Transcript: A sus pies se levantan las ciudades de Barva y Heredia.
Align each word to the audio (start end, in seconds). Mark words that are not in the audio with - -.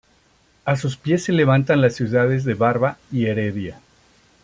A 0.65 0.77
sus 0.77 0.97
pies 0.97 1.25
se 1.25 1.31
levantan 1.31 1.79
las 1.79 1.93
ciudades 1.93 2.43
de 2.43 2.55
Barva 2.55 2.97
y 3.11 3.25
Heredia. 3.27 3.79